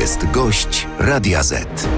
[0.00, 1.88] jest gość Radia Z.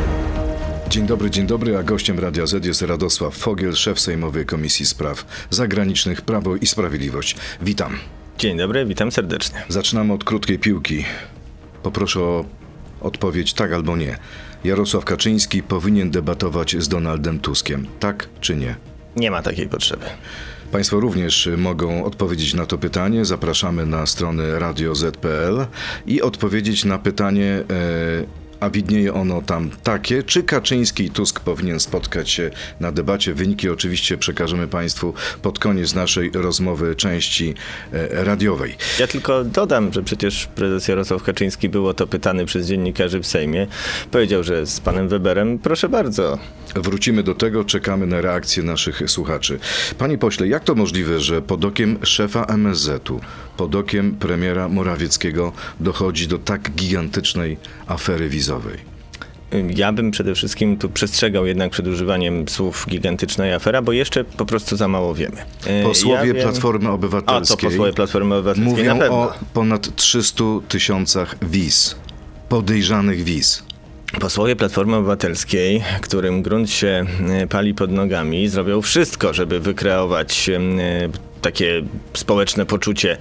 [0.88, 5.46] Dzień dobry, dzień dobry, a gościem Radia Z jest Radosław Fogiel, szef Sejmowej Komisji Spraw
[5.50, 7.36] Zagranicznych Prawo i Sprawiedliwość.
[7.62, 7.98] Witam.
[8.38, 9.62] Dzień dobry, witam serdecznie.
[9.68, 11.04] Zaczynamy od krótkiej piłki.
[11.82, 12.44] Poproszę o
[13.00, 14.18] odpowiedź tak albo nie.
[14.64, 17.86] Jarosław Kaczyński powinien debatować z Donaldem Tuskiem.
[18.00, 18.76] Tak czy nie?
[19.16, 20.06] Nie ma takiej potrzeby.
[20.74, 23.24] Państwo również mogą odpowiedzieć na to pytanie.
[23.24, 25.66] Zapraszamy na stronę radioz.pl
[26.06, 27.64] i odpowiedzieć na pytanie.
[27.70, 32.50] E, a widnieje ono tam takie, czy Kaczyński i Tusk powinien spotkać się
[32.80, 33.34] na debacie.
[33.34, 37.54] Wyniki oczywiście przekażemy Państwu pod koniec naszej rozmowy części
[37.92, 38.76] e, radiowej.
[39.00, 43.26] Ja tylko dodam, że przecież prezes Jarosław Kaczyński był o to pytany przez dziennikarzy w
[43.26, 43.66] Sejmie.
[44.10, 46.38] Powiedział, że z panem Weberem, proszę bardzo.
[46.74, 49.58] Wrócimy do tego, czekamy na reakcję naszych słuchaczy.
[49.98, 53.20] Panie pośle, jak to możliwe, że pod okiem szefa MSZ-u,
[53.56, 58.78] pod okiem premiera Morawieckiego dochodzi do tak gigantycznej afery wizowej?
[59.76, 64.46] Ja bym przede wszystkim tu przestrzegał jednak przed używaniem słów gigantycznej afera, bo jeszcze po
[64.46, 65.36] prostu za mało wiemy.
[65.66, 66.42] E, Posłowie ja wiem...
[66.42, 69.16] Platformy A Obywatelskiej to posłowie Platformy Obywatelskiej mówią na pewno.
[69.16, 71.96] o ponad 300 tysiącach wiz,
[72.48, 73.62] podejrzanych wiz.
[74.20, 80.60] Posłowie Platformy Obywatelskiej, którym grunt się e, pali pod nogami, zrobią wszystko, żeby wykreować e,
[81.44, 81.82] takie
[82.14, 83.16] społeczne poczucie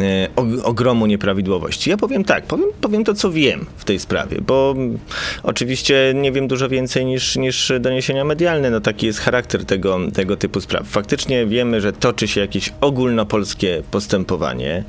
[0.00, 0.28] e,
[0.64, 1.90] ogromu nieprawidłowości.
[1.90, 4.74] Ja powiem tak, powiem, powiem to, co wiem w tej sprawie, bo
[5.42, 8.70] oczywiście nie wiem dużo więcej niż, niż doniesienia medialne.
[8.70, 10.88] No taki jest charakter tego, tego typu spraw.
[10.88, 14.84] Faktycznie wiemy, że toczy się jakieś ogólnopolskie postępowanie.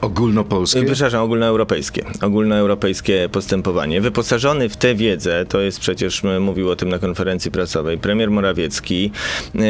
[0.00, 0.84] Ogólnopolskie?
[0.84, 2.04] Przepraszam, ogólnoeuropejskie.
[2.22, 4.00] Ogólnoeuropejskie postępowanie.
[4.00, 9.10] Wyposażony w tę wiedzę, to jest przecież, mówił o tym na konferencji prasowej, premier Morawiecki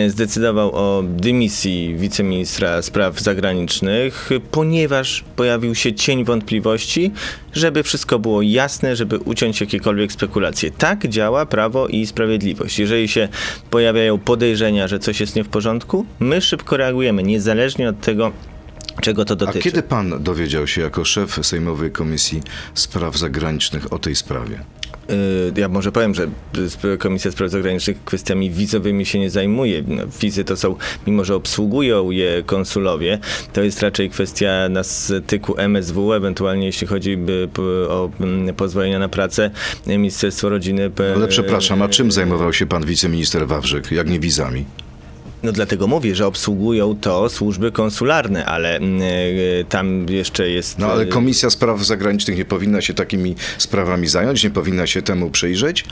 [0.09, 7.11] zdecydował o dymisji wiceministra spraw zagranicznych, ponieważ pojawił się cień wątpliwości,
[7.53, 10.71] żeby wszystko było jasne, żeby uciąć jakiekolwiek spekulacje.
[10.71, 12.79] Tak działa prawo i sprawiedliwość.
[12.79, 13.29] Jeżeli się
[13.71, 18.33] pojawiają podejrzenia, że coś jest nie w porządku, my szybko reagujemy, niezależnie od tego,
[19.01, 19.59] czego to dotyczy.
[19.59, 22.43] A kiedy pan dowiedział się jako szef Sejmowej Komisji
[22.75, 24.59] Spraw Zagranicznych o tej sprawie?
[25.57, 26.29] Ja może powiem, że
[26.99, 29.83] Komisja Spraw Zagranicznych kwestiami wizowymi się nie zajmuje.
[29.87, 33.19] No, wizy to są, mimo że obsługują je konsulowie,
[33.53, 37.19] to jest raczej kwestia na styku MSW, ewentualnie jeśli chodzi
[37.89, 38.11] o
[38.57, 39.51] pozwolenia na pracę,
[39.87, 40.91] Ministerstwo Rodziny.
[41.17, 44.65] Ale przepraszam, a czym zajmował się pan wiceminister Wawrzyk, jak nie wizami?
[45.45, 50.79] No dlatego mówię, że obsługują to służby konsularne, ale y, tam jeszcze jest...
[50.79, 55.31] No ale Komisja Spraw Zagranicznych nie powinna się takimi sprawami zająć, nie powinna się temu
[55.31, 55.85] przyjrzeć?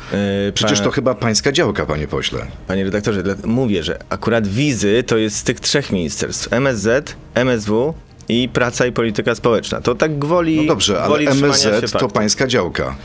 [0.46, 2.46] Yy, Przecież to chyba pańska działka, panie pośle.
[2.66, 6.52] Panie redaktorze, mówię, że akurat wizy to jest z tych trzech ministerstw.
[6.52, 7.94] MSZ, MSW
[8.28, 9.80] i praca i polityka społeczna.
[9.80, 10.56] To tak gwoli.
[10.56, 12.96] No dobrze, ale MSZ to pańska działka.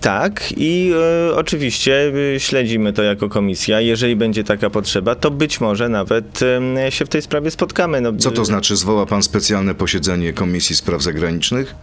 [0.00, 0.92] Tak i
[1.30, 3.80] e, oczywiście e, śledzimy to jako komisja.
[3.80, 6.40] Jeżeli będzie taka potrzeba, to być może nawet
[6.86, 8.00] e, się w tej sprawie spotkamy.
[8.00, 8.76] No, Co to znaczy?
[8.76, 11.74] Zwoła pan specjalne posiedzenie Komisji Spraw Zagranicznych?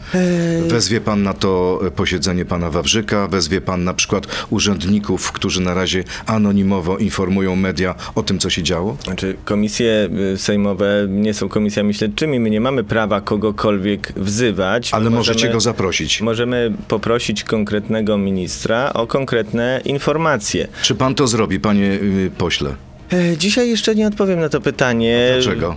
[0.67, 3.27] Wezwie pan na to posiedzenie pana Wawrzyka?
[3.27, 8.63] Wezwie pan na przykład urzędników, którzy na razie anonimowo informują media o tym, co się
[8.63, 8.97] działo?
[9.03, 12.39] Znaczy, komisje sejmowe nie są komisjami śledczymi.
[12.39, 14.93] My nie mamy prawa kogokolwiek wzywać.
[14.93, 16.21] Ale możemy, możecie go zaprosić.
[16.21, 20.67] Możemy poprosić konkretnego ministra o konkretne informacje.
[20.81, 22.75] Czy pan to zrobi, panie yy, pośle?
[23.13, 25.29] E, dzisiaj jeszcze nie odpowiem na to pytanie.
[25.33, 25.75] Dlaczego?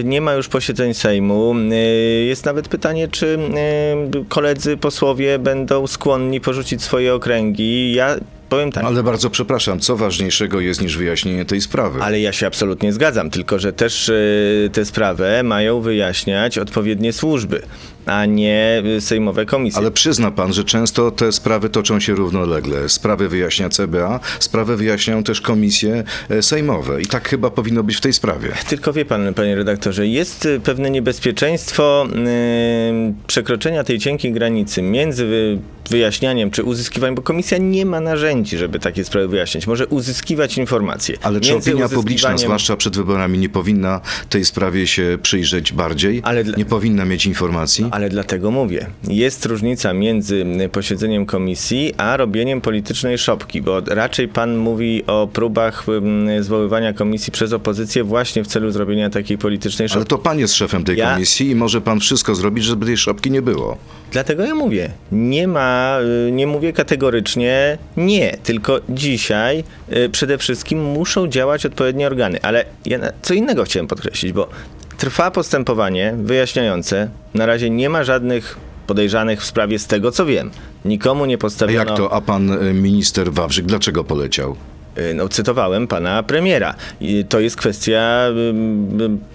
[0.00, 1.54] E, nie ma już posiedzeń Sejmu.
[1.72, 1.74] E,
[2.24, 3.38] jest nawet pytanie, czy
[4.28, 7.92] koledzy posłowie będą skłonni porzucić swoje okręgi.
[7.92, 8.16] Ja
[8.54, 8.84] powiem tak.
[8.84, 12.02] Ale bardzo przepraszam, co ważniejszego jest niż wyjaśnienie tej sprawy?
[12.02, 14.12] Ale ja się absolutnie zgadzam, tylko że też
[14.72, 17.62] tę sprawę mają wyjaśniać odpowiednie służby
[18.06, 19.78] a nie sejmowe komisje.
[19.78, 22.88] Ale przyzna pan, że często te sprawy toczą się równolegle.
[22.88, 28.00] Sprawy wyjaśnia CBA, sprawy wyjaśniają też komisje e, sejmowe i tak chyba powinno być w
[28.00, 28.48] tej sprawie.
[28.68, 35.58] Tylko wie pan, panie redaktorze, jest e, pewne niebezpieczeństwo yy, przekroczenia tej cienkiej granicy między
[35.90, 39.66] wyjaśnianiem czy uzyskiwaniem, bo komisja nie ma narzędzi, żeby takie sprawy wyjaśniać.
[39.66, 41.16] Może uzyskiwać informacje.
[41.22, 46.20] Ale czy opinia publiczna, zwłaszcza przed wyborami, nie powinna tej sprawie się przyjrzeć bardziej?
[46.24, 47.88] Ale Nie powinna mieć informacji?
[47.90, 48.86] ale dlatego mówię.
[49.08, 55.86] Jest różnica między posiedzeniem komisji, a robieniem politycznej szopki, bo raczej pan mówi o próbach
[56.40, 59.98] zwoływania komisji przez opozycję właśnie w celu zrobienia takiej politycznej szopki.
[59.98, 61.12] Ale to pan jest szefem tej ja...
[61.12, 63.78] komisji i może pan wszystko zrobić, żeby tej szopki nie było.
[64.14, 70.84] Dlatego ja mówię, nie ma, y, nie mówię kategorycznie nie, tylko dzisiaj y, przede wszystkim
[70.84, 72.42] muszą działać odpowiednie organy.
[72.42, 74.48] Ale ja co innego chciałem podkreślić, bo
[74.98, 77.08] Trwa postępowanie wyjaśniające.
[77.34, 78.56] Na razie nie ma żadnych
[78.86, 80.50] podejrzanych w sprawie z tego, co wiem.
[80.84, 81.90] Nikomu nie A postawiono...
[81.90, 84.56] jak to, a pan e, minister Wawrzyk dlaczego poleciał?
[84.98, 86.74] Y, No, cytowałem pana premiera.
[87.00, 88.26] I to jest kwestia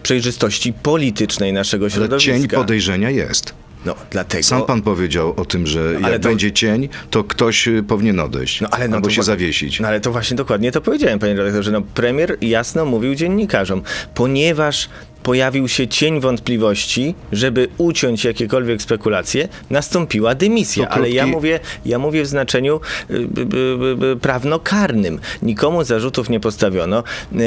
[0.04, 2.32] przejrzystości politycznej naszego Ale środowiska.
[2.34, 3.54] cień podejrzenia jest.
[3.86, 4.44] No, dlatego...
[4.44, 8.20] Sam pan powiedział o tym, że jak Ale to- będzie cień, to ktoś y, powinien
[8.20, 9.80] odejść No, ale no albo to się zawiesić.
[9.80, 11.72] No ale to właśnie dokładnie to powiedziałem, panie redaktorze.
[11.72, 13.82] No, premier jasno mówił dziennikarzom,
[14.14, 14.90] ponieważ
[15.24, 20.86] pojawił się cień wątpliwości, żeby uciąć jakiekolwiek spekulacje, nastąpiła dymisja.
[20.86, 22.80] To Ale ja krótki- mówię, ja mówię w znaczeniu
[23.10, 25.20] y, y, y, y, prawnokarnym.
[25.42, 27.04] Nikomu zarzutów nie postawiono.
[27.36, 27.40] E,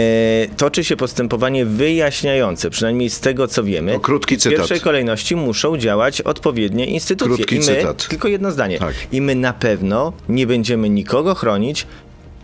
[0.56, 3.92] toczy się postępowanie wyjaśniające, przynajmniej z tego, co wiemy.
[3.92, 4.58] To krótki w cytat.
[4.58, 7.36] pierwszej kolejności muszą działać odpowiednie instytucje.
[7.36, 8.08] Krótki I my, cytat.
[8.08, 8.78] tylko jedno zdanie.
[8.78, 8.94] Tak.
[9.12, 11.86] I my na pewno nie będziemy nikogo chronić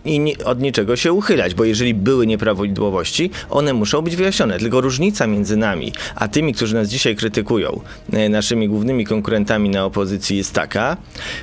[0.09, 4.59] i od niczego się uchylać, bo jeżeli były nieprawidłowości, one muszą być wyjaśnione.
[4.59, 7.81] Tylko różnica między nami, a tymi, którzy nas dzisiaj krytykują,
[8.13, 10.97] e, naszymi głównymi konkurentami na opozycji jest taka,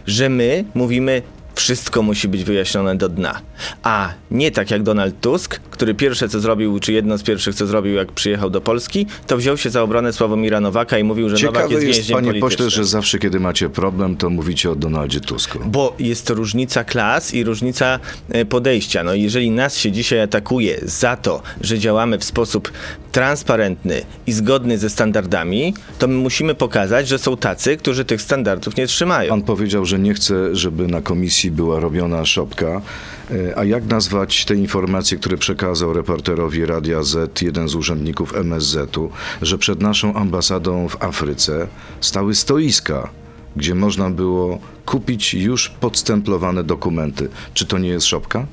[0.06, 1.22] że my mówimy
[1.56, 3.40] wszystko musi być wyjaśnione do dna.
[3.82, 7.66] A nie tak jak Donald Tusk, który pierwsze co zrobił, czy jedno z pierwszych co
[7.66, 11.46] zrobił, jak przyjechał do Polski, to wziął się za obronę Sławomira Nowaka i mówił, że
[11.46, 12.66] Nowak Ciekawe jest jest, więźniem panie politycznym.
[12.66, 15.58] pośle, że zawsze, kiedy macie problem, to mówicie o Donaldzie Tusku.
[15.66, 17.98] Bo jest to różnica klas i różnica
[18.28, 19.04] e, podejścia.
[19.04, 22.72] No jeżeli nas się dzisiaj atakuje za to, że działamy w sposób
[23.12, 28.76] transparentny i zgodny ze standardami, to my musimy pokazać, że są tacy, którzy tych standardów
[28.76, 29.30] nie trzymają.
[29.30, 32.82] Pan powiedział, że nie chce, żeby na komisji była robiona szopka.
[33.30, 39.10] E, A jak nazwać te informacje, które przekazał reporterowi Radia Z jeden z urzędników MSZ-u,
[39.42, 41.66] że przed naszą ambasadą w Afryce
[42.00, 43.08] stały stoiska,
[43.56, 47.28] gdzie można było kupić już podstemplowane dokumenty.
[47.54, 48.46] Czy to nie jest szopka?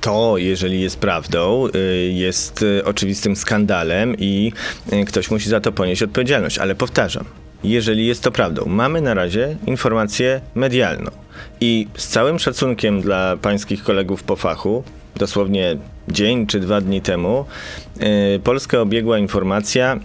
[0.00, 4.52] To, jeżeli jest prawdą, y, jest y, oczywistym skandalem i
[4.92, 6.58] y, ktoś musi za to ponieść odpowiedzialność.
[6.58, 7.24] Ale powtarzam,
[7.64, 11.10] jeżeli jest to prawdą, mamy na razie informację medialną.
[11.60, 14.84] I z całym szacunkiem dla pańskich kolegów po fachu,
[15.16, 15.76] dosłownie
[16.08, 17.44] dzień czy dwa dni temu,
[18.36, 20.00] y, Polskę obiegła informacja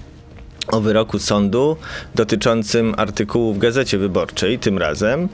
[0.71, 1.77] o wyroku sądu
[2.15, 5.29] dotyczącym artykułu w Gazecie Wyborczej, tym razem,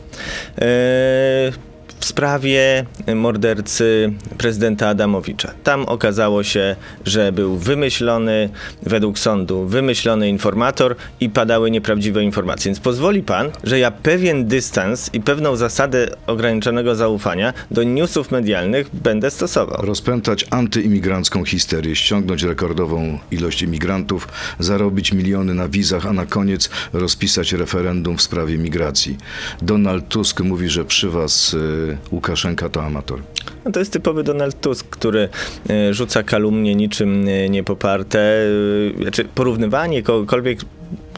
[0.62, 1.52] e,
[2.00, 5.54] w sprawie mordercy prezydenta Adamowicza.
[5.64, 6.76] Tam okazało się,
[7.06, 8.50] że był wymyślony,
[8.84, 12.70] według sądu, wymyślony informator i padały nieprawdziwe informacje.
[12.70, 18.90] Więc pozwoli pan, że ja pewien dystans i pewną zasadę ograniczonego zaufania do newsów medialnych
[18.94, 19.86] będę stosował.
[19.86, 24.28] Rozpętać antyimigrancką histerię, ściągnąć rekordową ilość imigrantów,
[24.60, 29.18] zarobić miliony na wizach, a na koniec rozpisać referendum w sprawie migracji.
[29.62, 33.20] Donald Tusk mówi, że przy was y, Łukaszenka to amator.
[33.66, 35.30] No to jest typowy Donald Tusk, który
[35.70, 38.20] e, rzuca kalumnie niczym e, niepoparte.
[38.20, 40.60] e, Znaczy porównywanie kogokolwiek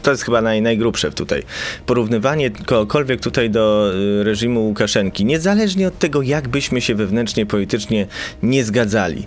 [0.04, 1.44] to jest chyba naj, najgrubsze tutaj.
[1.86, 3.92] Porównywanie kogokolwiek tutaj do
[4.24, 8.08] reżimu Łukaszenki, niezależnie od tego, jak byśmy się wewnętrznie, politycznie
[8.44, 9.26] nie zgadzali,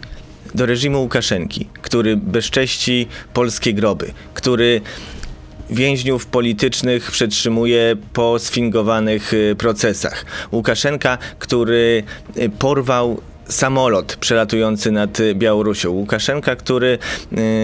[0.54, 4.80] do reżimu Łukaszenki, który bezcześci polskie groby, który
[5.70, 10.24] więźniów politycznych przetrzymuje po sfingowanych y, procesach.
[10.52, 12.02] Łukaszenka, który
[12.36, 15.90] y, porwał samolot przelatujący nad y, Białorusią.
[15.90, 16.98] Łukaszenka, który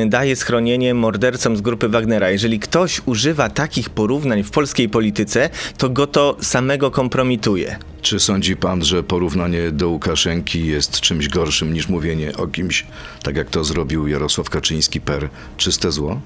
[0.06, 2.30] daje schronienie mordercom z grupy Wagnera.
[2.30, 7.78] Jeżeli ktoś używa takich porównań w polskiej polityce, to go to samego kompromituje.
[8.02, 12.86] Czy sądzi pan, że porównanie do Łukaszenki jest czymś gorszym niż mówienie o kimś,
[13.22, 16.20] tak jak to zrobił Jarosław Kaczyński per czyste zło?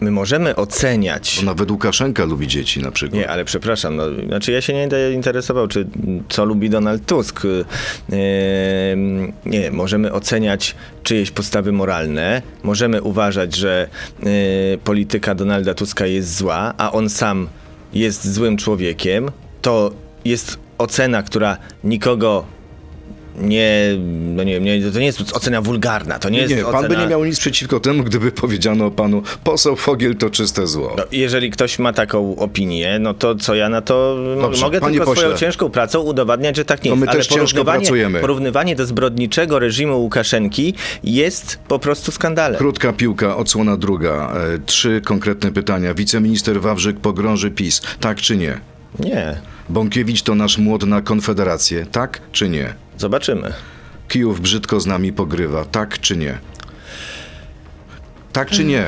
[0.00, 1.36] My możemy oceniać.
[1.40, 3.20] Bo nawet Łukaszenka lubi dzieci na przykład.
[3.20, 5.86] Nie, ale przepraszam, no, znaczy ja się nie będę interesował, czy
[6.28, 7.44] co lubi Donald Tusk.
[7.44, 8.16] Yy,
[9.46, 13.88] nie, możemy oceniać czyjeś postawy moralne, możemy uważać, że
[14.22, 14.30] yy,
[14.84, 17.48] polityka Donalda Tuska jest zła, a on sam
[17.92, 19.30] jest złym człowiekiem.
[19.62, 19.92] To
[20.24, 22.44] jest ocena, która nikogo
[23.38, 23.98] nie,
[24.36, 26.88] no nie, nie, to nie jest ocena wulgarna, to nie, Nie, jest nie, pan ocena...
[26.88, 30.94] by nie miał nic przeciwko temu, gdyby powiedziano panu, poseł Fogiel to czyste zło.
[30.98, 35.02] No, jeżeli ktoś ma taką opinię, no to co ja na to Dobrze, mogę tylko
[35.16, 35.38] swoją pośle.
[35.46, 37.00] ciężką pracą udowadniać, że tak nie No jest.
[37.06, 38.20] my Ale też ciężko pracujemy.
[38.20, 42.58] porównywanie do zbrodniczego reżimu Łukaszenki jest po prostu skandalem.
[42.58, 44.32] Krótka piłka, odsłona druga.
[44.54, 45.94] E, trzy konkretne pytania.
[45.94, 48.60] Wiceminister Wawrzyk pogrąży PiS, tak czy nie?
[48.98, 52.74] Nie, Bąkiewicz to nasz młot na Konfederację, tak czy nie?
[53.00, 53.52] Zobaczymy.
[54.08, 56.38] Kijów brzydko z nami pogrywa, tak czy nie?
[58.32, 58.84] Tak czy nie?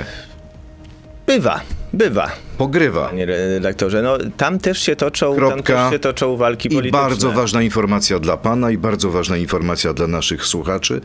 [1.26, 1.60] Bywa,
[1.92, 3.08] bywa, Pogrywa.
[3.08, 4.02] panie redaktorze.
[4.02, 5.62] No, tam też się toczą, tam Kropka.
[5.84, 7.00] też się toczą walki I polityczne.
[7.00, 11.00] bardzo ważna informacja dla pana i bardzo ważna informacja dla naszych słuchaczy.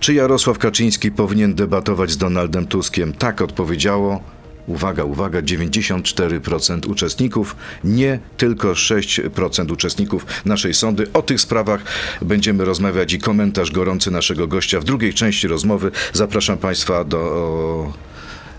[0.00, 3.12] Czy Jarosław Kaczyński powinien debatować z Donaldem Tuskiem?
[3.12, 4.20] Tak odpowiedziało
[4.66, 11.06] Uwaga, uwaga, 94% uczestników, nie tylko 6% uczestników naszej sądy.
[11.12, 11.82] O tych sprawach
[12.22, 15.90] będziemy rozmawiać i komentarz gorący naszego gościa w drugiej części rozmowy.
[16.12, 17.92] Zapraszam Państwa do,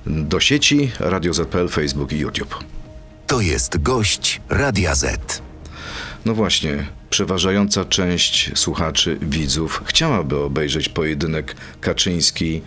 [0.08, 2.56] do sieci Radio ZPL, Facebook i YouTube.
[3.28, 5.42] To jest gość Radia Z.
[6.26, 12.62] No właśnie, przeważająca część słuchaczy, widzów chciałaby obejrzeć pojedynek Kaczyński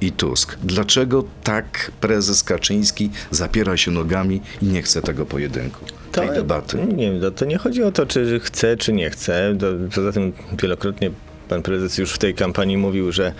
[0.00, 0.56] i Tusk.
[0.64, 6.86] Dlaczego tak prezes Kaczyński zapiera się nogami i nie chce tego pojedynku, tej debaty?
[6.96, 9.56] Nie wiem, to, to nie chodzi o to, czy chce, czy nie chce.
[9.60, 11.10] To, poza tym wielokrotnie
[11.52, 13.32] pan prezes już w tej kampanii mówił, że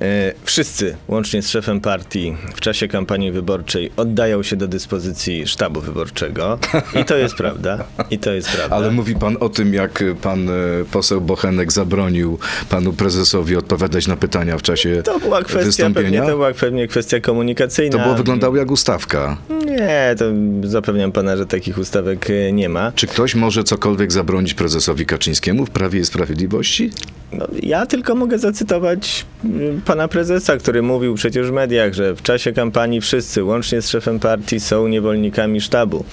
[0.00, 5.80] e, wszyscy, łącznie z szefem partii, w czasie kampanii wyborczej oddają się do dyspozycji sztabu
[5.80, 6.58] wyborczego.
[7.00, 7.84] I to jest prawda.
[8.10, 8.76] I to jest prawda.
[8.76, 10.52] Ale mówi pan o tym, jak pan e,
[10.92, 12.38] poseł Bochenek zabronił
[12.70, 16.20] panu prezesowi odpowiadać na pytania w czasie to była kwestia, pewnie, wystąpienia?
[16.20, 17.98] to była pewnie kwestia komunikacyjna.
[17.98, 19.36] To było wyglądało jak ustawka.
[19.66, 20.24] Nie, to
[20.68, 22.92] zapewniam pana, że takich ustawek e, nie ma.
[22.92, 26.90] Czy ktoś może cokolwiek zabronić prezesowi Kaczyńskiemu w Prawie i Sprawiedliwości?
[27.32, 32.22] No, ja tylko mogę zacytować y, pana prezesa, który mówił przecież w mediach, że w
[32.22, 36.04] czasie kampanii wszyscy, łącznie z szefem partii, są niewolnikami sztabu.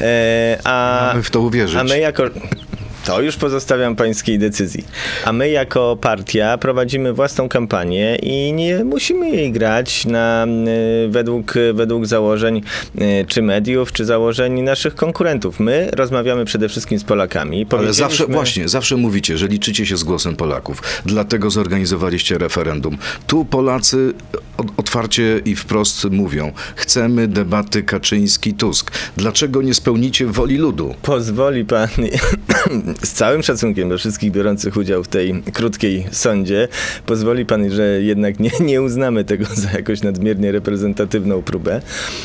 [0.00, 1.78] E, a, Mamy w to uwierzyć.
[1.78, 2.22] a my jako.
[3.08, 4.84] To już pozostawiam pańskiej decyzji.
[5.24, 10.46] A my jako partia prowadzimy własną kampanię i nie musimy jej grać na,
[11.04, 12.62] y, według, według założeń
[13.00, 15.60] y, czy mediów, czy założeń naszych konkurentów.
[15.60, 17.66] My rozmawiamy przede wszystkim z Polakami.
[17.70, 20.82] Ale zawsze, właśnie, zawsze mówicie, że liczycie się z głosem Polaków.
[21.06, 22.98] Dlatego zorganizowaliście referendum.
[23.26, 24.14] Tu Polacy
[24.76, 28.90] otwarcie i wprost mówią, chcemy debaty Kaczyński-Tusk.
[29.16, 30.94] Dlaczego nie spełnicie woli ludu?
[31.02, 31.88] Pozwoli pan,
[33.02, 36.68] z całym szacunkiem do wszystkich biorących udział w tej krótkiej sądzie,
[37.06, 41.80] pozwoli pan, że jednak nie, nie uznamy tego za jakoś nadmiernie reprezentatywną próbę.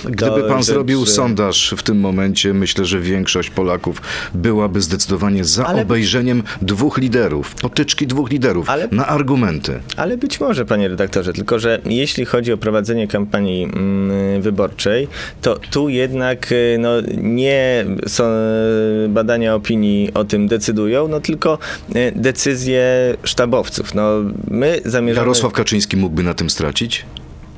[0.05, 4.01] Gdyby pan rzecz, zrobił że- sondaż w tym momencie, myślę, że większość Polaków
[4.33, 9.79] byłaby zdecydowanie za Ale- obejrzeniem dwóch liderów, potyczki dwóch liderów, Ale- na argumenty.
[9.97, 15.07] Ale być może, panie redaktorze, tylko że jeśli chodzi o prowadzenie kampanii mm, wyborczej,
[15.41, 20.62] to tu jednak y, no, nie są y, badania opinii o tym decydują,
[21.07, 21.57] no tylko
[21.95, 22.83] y, decyzje
[23.23, 23.93] sztabowców.
[23.93, 24.09] No,
[24.47, 25.25] my zamierzamy...
[25.25, 27.05] Jarosław Kaczyński mógłby na tym stracić?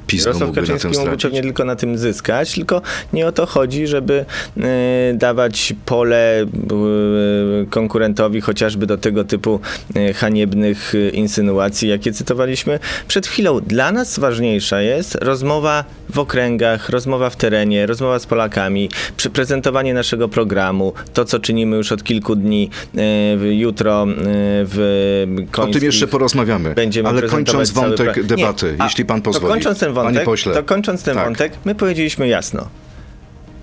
[0.08, 2.82] PiS Jarosław mógłby na Kaczyński tym mógłby pewnie tylko na tym zyskać, tylko
[3.14, 4.26] nie o to chodzi, żeby
[4.58, 6.46] e, dawać pole e,
[7.70, 9.60] konkurentowi chociażby do tego typu
[9.96, 13.60] e, haniebnych insynuacji, jakie cytowaliśmy przed chwilą.
[13.62, 18.90] Dla nas ważniejsza jest rozmowa w okręgach, rozmowa w terenie, rozmowa z Polakami,
[19.34, 24.06] prezentowanie naszego programu, to co czynimy już od kilku dni, w- jutro
[24.66, 25.26] w
[25.58, 26.74] O tym jeszcze porozmawiamy.
[26.76, 29.54] Będziemy Ale kończąc wątek pra- debaty, Nie, jeśli pan pozwoli.
[29.54, 31.26] Kończąc ten wątek, to kończąc ten Tak.
[31.26, 32.68] wątek, my powiedzieliśmy jasno.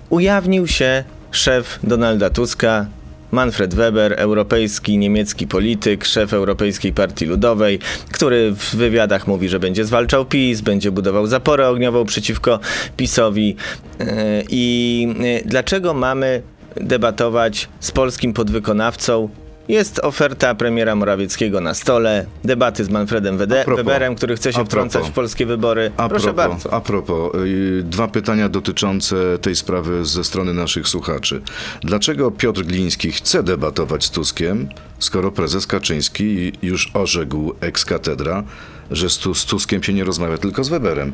[0.09, 2.85] Ujawnił się szef Donalda Tuska,
[3.31, 7.79] Manfred Weber, europejski, niemiecki polityk, szef Europejskiej Partii Ludowej,
[8.11, 12.59] który w wywiadach mówi, że będzie zwalczał PiS, będzie budował zaporę ogniową przeciwko
[12.97, 13.55] PiSowi.
[13.99, 14.05] Yy,
[14.49, 16.41] I yy, dlaczego mamy
[16.75, 19.29] debatować z polskim podwykonawcą?
[19.67, 24.65] Jest oferta premiera Morawieckiego na stole, debaty z Manfredem Wede- propos, Weberem, który chce się
[24.65, 25.91] wtrącać w polskie wybory.
[25.97, 26.73] A Proszę propos, bardzo.
[26.73, 31.41] A propos, y, dwa pytania dotyczące tej sprawy ze strony naszych słuchaczy.
[31.81, 38.43] Dlaczego Piotr Gliński chce debatować z Tuskiem, skoro prezes Kaczyński już orzekł ex cathedra,
[38.91, 41.13] że z, Tu- z Tuskiem się nie rozmawia, tylko z Weberem?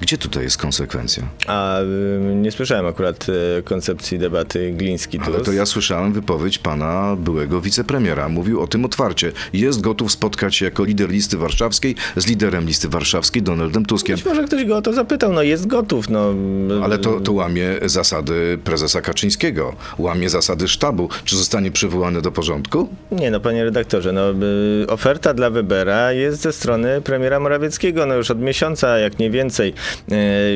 [0.00, 1.22] Gdzie tutaj jest konsekwencja?
[1.46, 5.26] A y, nie słyszałem akurat y, koncepcji debaty Gliński-Tusk.
[5.26, 8.28] Ale to ja słyszałem wypowiedź pana byłego wicepremiera.
[8.28, 9.32] Mówił o tym otwarcie.
[9.52, 14.16] Jest gotów spotkać się jako lider listy warszawskiej z liderem listy warszawskiej Donaldem Tuskiem.
[14.16, 16.34] Być może ktoś go o to zapytał, no jest gotów, no.
[16.82, 21.08] Ale to, to łamie zasady prezesa Kaczyńskiego, łamie zasady sztabu.
[21.24, 22.88] Czy zostanie przywołany do porządku?
[23.12, 28.14] Nie no, panie redaktorze, no y, oferta dla Webera jest ze strony premiera Morawieckiego, no
[28.14, 29.74] już od miesiąca, jak nie więcej.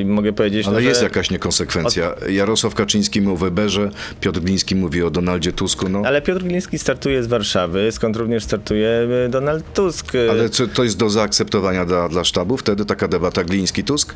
[0.00, 1.04] Y, mogę powiedzieć, Ale no, jest że...
[1.04, 2.14] jakaś niekonsekwencja.
[2.28, 5.88] Jarosław Kaczyński mówi o Weberze, Piotr Gliński mówi o Donaldzie Tusku.
[5.88, 6.02] No.
[6.04, 10.12] Ale Piotr Gliński startuje z Warszawy, skąd również startuje y, Donald Tusk.
[10.30, 12.56] Ale czy to jest do zaakceptowania dla, dla sztabu?
[12.56, 14.14] Wtedy taka debata Gliński-Tusk?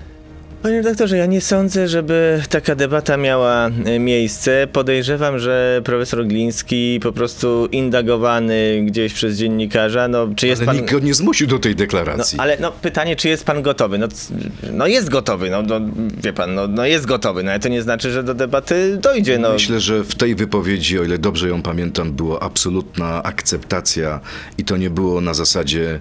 [0.63, 4.67] Panie redaktorze, ja nie sądzę, żeby taka debata miała e, miejsce.
[4.73, 10.77] Podejrzewam, że profesor Gliński po prostu indagowany gdzieś przez dziennikarza, no czy jest Ale pan...
[10.77, 12.39] nikt go nie zmusił do tej No, deklaracji.
[12.39, 13.99] ale no, pytanie, czy jest pan gotowy?
[13.99, 14.09] No,
[14.73, 15.81] no jest gotowy, no, no
[16.23, 19.39] wie pan, no, no jest gotowy, no ale to nie znaczy, że do debaty dojdzie,
[19.39, 19.53] no.
[19.53, 24.21] Myślę, że w tej wypowiedzi, o ile dobrze ją pamiętam, była absolutna akceptacja
[24.59, 25.99] i to nie było na zasadzie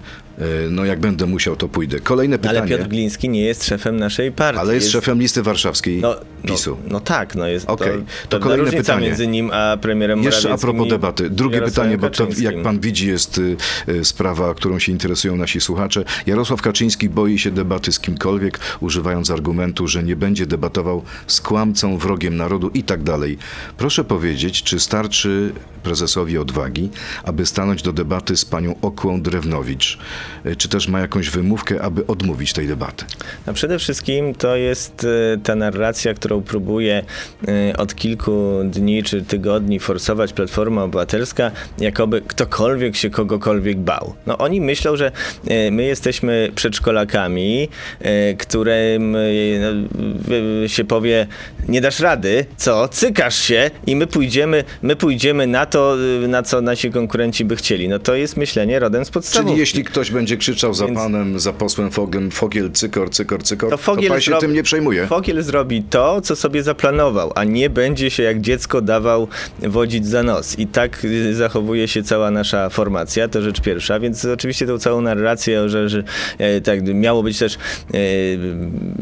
[0.70, 2.00] No jak będę musiał, to pójdę.
[2.00, 2.58] Kolejne pytanie.
[2.58, 4.60] Ale Piotr Gliński nie jest szefem naszej partii.
[4.60, 6.76] Ale jest, szefem listy warszawskiej no, PiSu.
[6.84, 9.06] No, no tak, no jest Okej, to, to kolejne różnica pytanie.
[9.06, 11.30] między nim a premierem Jeszcze a propos debaty.
[11.30, 13.56] Drugie pytanie, bo to jak pan widzi jest y,
[13.88, 16.04] y, sprawa, którą się interesują nasi słuchacze.
[16.26, 21.98] Jarosław Kaczyński boi się debaty z kimkolwiek, używając argumentu, że nie będzie debatował z kłamcą,
[21.98, 23.38] wrogiem narodu i tak dalej.
[23.76, 25.52] Proszę powiedzieć, czy starczy
[25.82, 26.90] prezesowi odwagi,
[27.24, 29.98] aby stanąć do debaty z panią Okłą Drewnowicz?
[30.46, 33.04] Y, Czy też ma jakąś wymówkę, aby odmówić tej debaty?
[33.46, 37.02] No przede wszystkim to jest e, ta narracja, którą próbuje
[37.48, 44.14] e, od kilku dni czy tygodni forsować Platforma Obywatelska, jakoby ktokolwiek się kogokolwiek bał.
[44.26, 45.12] No oni myślą, że
[45.48, 47.68] e, my jesteśmy przedszkolakami,
[48.00, 49.18] e, którym e,
[49.60, 51.26] no, się powie,
[51.68, 56.42] nie dasz rady, co, cykasz się i my pójdziemy, my pójdziemy na to, e, na
[56.42, 57.88] co nasi konkurenci by chcieli.
[57.88, 59.50] No to jest myślenie rodem z podstawówki.
[59.50, 63.70] Czyli jeśli ktoś będzie krzyczał za Więc- panem, za posłem Fogiem, Fogiel, cykor, cykor, cykor,
[63.70, 65.06] To to, Fogiel pan się zrobi- tym nie przejmuje?
[65.06, 69.28] Fogiel zrobi to, co sobie zaplanował, a nie będzie się jak dziecko dawał
[69.62, 70.58] wodzić za nos.
[70.58, 75.00] I tak y, zachowuje się cała nasza formacja, to rzecz pierwsza, więc oczywiście tą całą
[75.00, 76.04] narrację, że, że
[76.38, 77.98] e, tak miało być też e,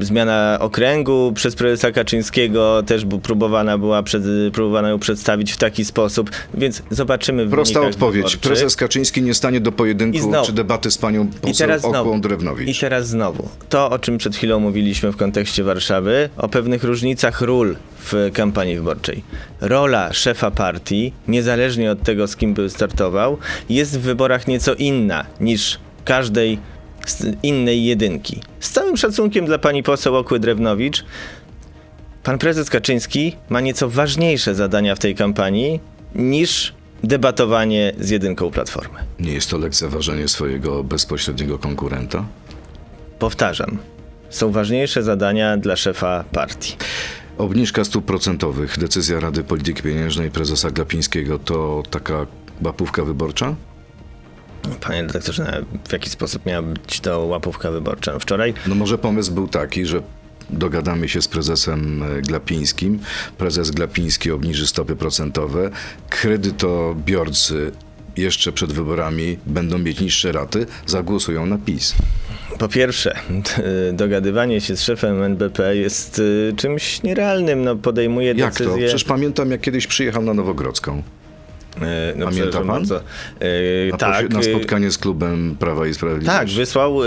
[0.00, 6.30] zmiana okręgu przez prezesa Kaczyńskiego, też próbowana była przed, próbowano ją przedstawić w taki sposób,
[6.54, 8.16] więc zobaczymy w Prosta odpowiedź.
[8.16, 8.40] wyborczych.
[8.40, 10.46] Prezes Kaczyński nie stanie do pojedynku znowu.
[10.46, 12.16] czy debaty z panią I poseł teraz Okłą znowu.
[12.16, 12.80] I Drewnowicz.
[12.80, 13.48] teraz znowu.
[13.68, 18.76] To, o czym przed chwilą mówiliśmy w kontekście Warszawy, o pewnych różnicach ról w kampanii
[18.76, 19.22] wyborczej.
[19.60, 25.26] Rola szefa partii, niezależnie od tego, z kim by startował, jest w wyborach nieco inna
[25.40, 26.58] niż każdej
[27.42, 28.40] innej jedynki.
[28.60, 31.04] Z całym szacunkiem dla pani poseł Okły Drewnowicz,
[32.22, 35.80] pan prezes Kaczyński ma nieco ważniejsze zadania w tej kampanii
[36.14, 38.98] niż debatowanie z jedynką Platformy.
[39.20, 42.24] Nie jest to lekceważenie swojego bezpośredniego konkurenta?
[43.18, 43.78] Powtarzam,
[44.30, 46.76] są ważniejsze zadania dla szefa partii.
[47.38, 52.26] Obniżka stóp procentowych, decyzja Rady Polityki Pieniężnej prezesa Glapińskiego to taka
[52.64, 53.54] łapówka wyborcza?
[54.80, 58.18] Panie redaktorze, w jaki sposób miała być to łapówka wyborcza?
[58.18, 60.02] Wczoraj No może pomysł był taki, że
[60.50, 62.98] dogadamy się z prezesem e, Glapińskim,
[63.38, 65.70] prezes Glapiński obniży stopy procentowe,
[66.10, 67.72] kredytobiorcy
[68.16, 71.94] jeszcze przed wyborami będą mieć niższe raty, zagłosują na PiS.
[72.58, 73.14] po pierwsze,
[73.92, 77.64] dogadywanie się z szefem NBP jest y, czymś nierealnym.
[77.64, 78.64] No, podejmuje Jak to?
[78.64, 78.86] decyzję.
[78.86, 81.02] Przecież pamiętam, jak kiedyś przyjechał na Nowogrodzką.
[81.82, 82.66] E, no, Pamięta pan?
[82.66, 82.96] bardzo.
[82.96, 83.00] E,
[83.90, 84.30] Na, tak.
[84.30, 86.38] na y, spotkanie z klubem Prawa i Sprawiedliwości.
[86.38, 86.98] Tak, wysłał,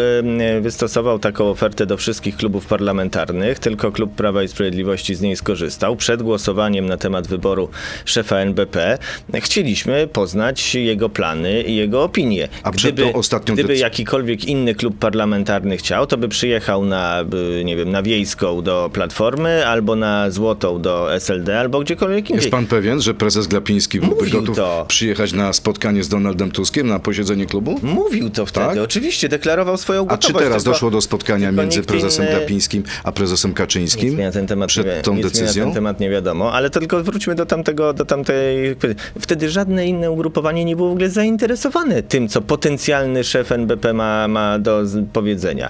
[0.62, 5.96] wystosował taką ofertę do wszystkich klubów parlamentarnych, tylko klub Prawa i Sprawiedliwości z niej skorzystał.
[5.96, 7.70] Przed głosowaniem na temat wyboru
[8.06, 8.98] szefa NBP
[9.34, 12.48] chcieliśmy poznać jego plany i jego opinie.
[12.64, 17.26] A przed tą ostatnią gdyby jakikolwiek inny klub parlamentarny chciał, to by przyjechał na,
[17.64, 22.36] nie wiem, na Wiejską do Platformy, albo na Złotą do SLD, albo gdziekolwiek indziej.
[22.36, 24.86] Jest pan pewien, że prezes Glapiński byłby Mówił gotów to.
[24.88, 27.80] przyjechać na spotkanie z Donaldem Tuskiem na posiedzenie klubu?
[27.84, 28.78] Mówił to wtedy, Tak?
[28.78, 30.28] oczywiście, deklarował swoją A gotowość.
[30.28, 34.32] czy teraz tylko- doszło do spotkania między prezesem inny- Glapińskim a prezesem Kaczyńskim Nic na
[34.32, 35.64] ten temat, przed nie, tą nic mi na decyzją?
[35.66, 38.76] ten temat nie wiadomo, ale tylko wróćmy do tamtego, do tamtej.
[39.20, 44.28] Wtedy żadne inne ugrupowanie nie było w ogóle zainteresowane tym, co potencjalny szef NBP ma,
[44.28, 44.82] ma do
[45.14, 45.70] powiedzenia.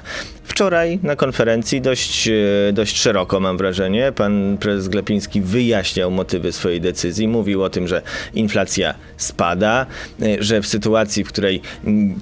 [0.60, 6.82] Wczoraj na konferencji dość, e, dość szeroko, mam wrażenie, pan prezes Glapiński wyjaśniał motywy swojej
[6.82, 7.28] decyzji.
[7.28, 8.02] Mówił o tym, że
[8.34, 9.86] inflacja spada,
[10.22, 11.62] e, że w sytuacji, w której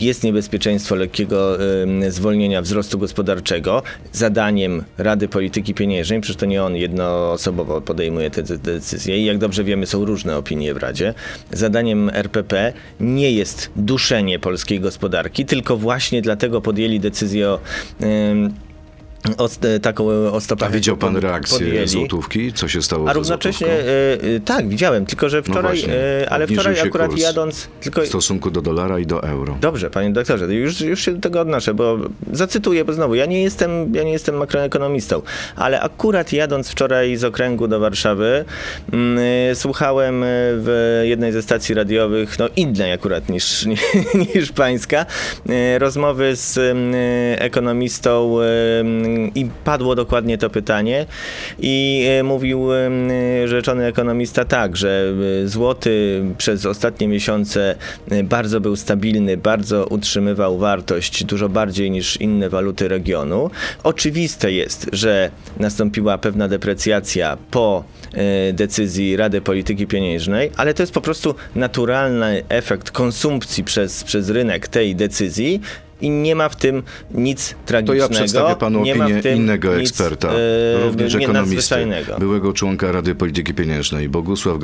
[0.01, 6.75] jest niebezpieczeństwo lekkiego em, zwolnienia wzrostu gospodarczego, zadaniem Rady Polityki Pieniężnej, przecież to nie on
[6.75, 11.13] jednoosobowo podejmuje te de- decyzje i jak dobrze wiemy, są różne opinie w Radzie,
[11.51, 17.59] zadaniem RPP nie jest duszenie polskiej gospodarki, tylko właśnie dlatego podjęli decyzję o
[18.27, 18.66] and
[19.37, 21.87] o, st- taką o stopach A widział pan reakcję podjęli.
[21.87, 22.53] złotówki?
[22.53, 23.81] Co się stało A ze równocześnie, e,
[24.35, 28.07] e, tak, widziałem, tylko że wczoraj, właśnie, e, ale obniżył wczoraj akurat jadąc, tylko W
[28.07, 29.57] stosunku do dolara i do euro.
[29.61, 31.97] Dobrze, panie doktorze, już, już się do tego odnoszę, bo
[32.31, 35.21] zacytuję, bo znowu, ja nie jestem, ja nie jestem makroekonomistą,
[35.55, 38.45] ale akurat jadąc wczoraj z okręgu do Warszawy,
[38.93, 39.17] mm,
[39.51, 43.65] y, słuchałem y, w jednej ze stacji radiowych, no innej akurat niż,
[44.35, 45.05] niż pańska,
[45.75, 48.83] y, rozmowy z y, ekonomistą y,
[49.35, 51.05] i padło dokładnie to pytanie
[51.59, 57.75] i y, mówił y, rzeczony ekonomista tak, że y, złoty przez ostatnie miesiące
[58.23, 63.49] bardzo był stabilny, bardzo utrzymywał wartość dużo bardziej niż inne waluty regionu.
[63.83, 67.83] Oczywiste jest, że nastąpiła pewna deprecjacja po
[68.53, 74.67] decyzji Rady Polityki Pieniężnej, ale to jest po prostu naturalny efekt konsumpcji przez, przez rynek
[74.67, 75.61] tej decyzji
[76.01, 78.03] i nie ma w tym nic To tragicznego.
[78.03, 81.75] ja przedstawię panu opinię innego eksperta, e, również nie ekonomisty,
[82.19, 84.09] byłego członka Rady Polityki Pieniężnej.
[84.09, 84.57] Bogusław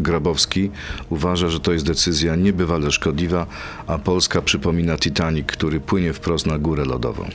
[0.00, 0.70] Grabowski
[1.10, 3.46] uważa, że to jest decyzja niebywale szkodliwa,
[3.86, 7.28] a Polska przypomina Titanic, który płynie wprost na górę lodową.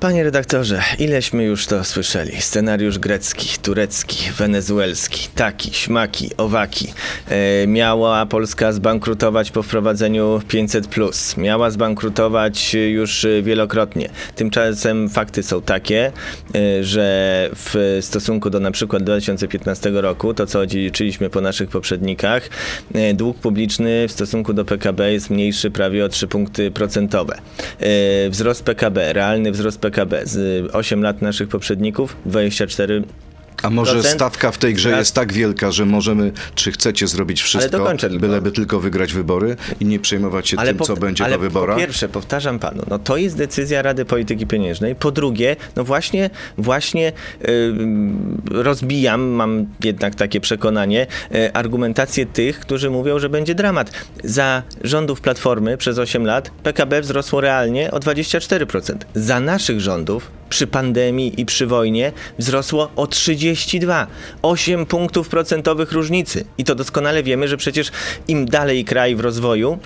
[0.00, 2.40] Panie redaktorze, ileśmy już to słyszeli?
[2.40, 6.92] Scenariusz grecki, turecki, wenezuelski, taki, śmaki, owaki.
[7.28, 10.88] E, miała Polska zbankrutować po wprowadzeniu 500.
[11.36, 14.08] Miała zbankrutować już wielokrotnie.
[14.34, 16.12] Tymczasem fakty są takie,
[16.54, 22.48] e, że w stosunku do na przykład 2015 roku, to co odziedziczyliśmy po naszych poprzednikach,
[22.94, 27.38] e, dług publiczny w stosunku do PKB jest mniejszy prawie o 3 punkty procentowe.
[27.80, 29.85] E, Wzrost PKB, realny wzrost PKB
[30.24, 33.02] z 8 lat naszych poprzedników 24
[33.66, 34.98] A może stawka w tej grze Raz.
[34.98, 38.26] jest tak wielka, że możemy, czy chcecie zrobić wszystko, dokończę tylko.
[38.26, 41.76] byleby tylko wygrać wybory i nie przejmować się tym, po, co będzie ale po wyborach?
[41.76, 44.94] Po pierwsze, powtarzam panu, no to jest decyzja Rady Polityki Pieniężnej.
[44.94, 52.90] Po drugie, no właśnie, właśnie yy, rozbijam, mam jednak takie przekonanie, yy, argumentację tych, którzy
[52.90, 53.90] mówią, że będzie dramat.
[54.24, 58.94] Za rządów Platformy przez 8 lat PKB wzrosło realnie o 24%.
[59.14, 63.06] Za naszych rządów przy pandemii i przy wojnie wzrosło o
[63.56, 64.06] 32.
[64.42, 66.44] 8 punktów procentowych różnicy.
[66.58, 67.90] I to doskonale wiemy, że przecież
[68.28, 69.78] im dalej kraj w rozwoju,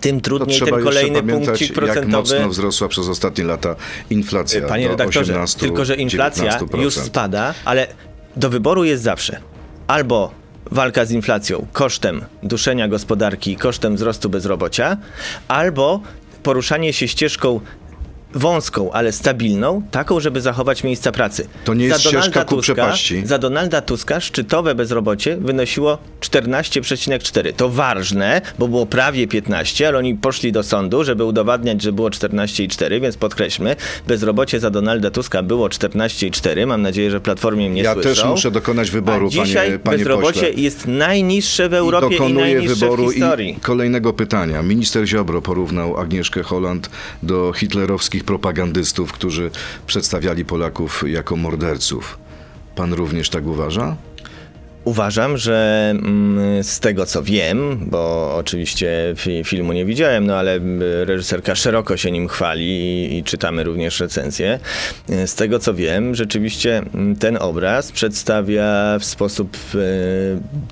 [0.00, 2.16] tym trudniej ten kolejny punkcik jak procentowy.
[2.34, 3.76] mocno wzrosła przez ostatnie lata
[4.10, 6.80] inflacja Panie do redaktorze, 18, tylko że inflacja 19%.
[6.80, 7.86] już spada, ale
[8.36, 9.40] do wyboru jest zawsze
[9.86, 10.30] albo
[10.70, 14.96] walka z inflacją kosztem duszenia gospodarki, kosztem wzrostu bezrobocia,
[15.48, 16.00] albo
[16.42, 17.60] poruszanie się ścieżką
[18.34, 21.48] wąską, ale stabilną, taką, żeby zachować miejsca pracy.
[21.64, 23.26] To nie jest Donalda ścieżka ku Tuska, przepaści.
[23.26, 27.52] Za Donalda Tuska szczytowe bezrobocie wynosiło 14,4.
[27.56, 32.08] To ważne, bo było prawie 15, ale oni poszli do sądu, żeby udowadniać, że było
[32.10, 36.66] 14,4, więc podkreślmy, bezrobocie za Donalda Tuska było 14,4.
[36.66, 38.08] Mam nadzieję, że Platformie mnie Ja słyszą.
[38.08, 40.62] też muszę dokonać wyboru, A dzisiaj panie, panie bezrobocie pośle.
[40.62, 43.50] jest najniższe w I Europie i, dokonuję najniższe wyboru w historii.
[43.50, 44.62] i kolejnego pytania.
[44.62, 46.90] Minister Ziobro porównał Agnieszkę Holland
[47.22, 49.50] do hitlerowskich propagandystów, którzy
[49.86, 52.18] przedstawiali Polaków jako morderców.
[52.74, 53.96] Pan również tak uważa?
[54.84, 60.52] Uważam, że mm, z tego co wiem, bo oczywiście fi- filmu nie widziałem, no ale
[60.54, 64.58] mm, reżyserka szeroko się nim chwali i, i czytamy również recenzję.
[65.10, 69.78] Y, Z tego co wiem, rzeczywiście mm, ten obraz przedstawia w sposób e,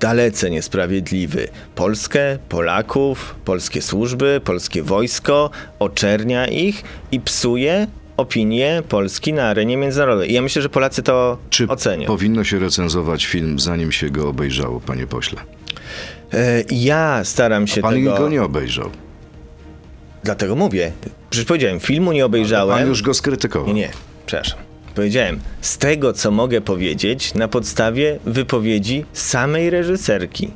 [0.01, 9.43] dalece niesprawiedliwy Polskę, Polaków, polskie służby, polskie wojsko, oczernia ich i psuje opinię Polski na
[9.47, 10.31] arenie międzynarodowej.
[10.31, 12.07] I ja myślę, że Polacy to Czy ocenią.
[12.07, 15.41] powinno się recenzować film, zanim się go obejrzało, panie pośle?
[16.33, 18.17] E, Ja staram się Pan tego.
[18.17, 18.89] go nie obejrzał.
[20.23, 20.91] Dlatego mówię.
[21.29, 22.77] Przecież powiedziałem, filmu nie obejrzałem.
[22.77, 23.67] Pan już go skrytykował.
[23.67, 23.89] Nie, nie,
[24.25, 24.59] przepraszam.
[24.95, 30.51] Powiedziałem, z tego co mogę powiedzieć na podstawie wypowiedzi samej reżyserki.